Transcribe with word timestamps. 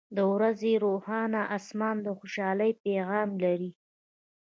•د 0.17 0.19
ورځې 0.33 0.71
روښانه 0.85 1.41
آسمان 1.57 1.95
د 2.05 2.07
خوشحالۍ 2.17 2.71
پیغام 2.83 3.29
لري. 3.43 3.71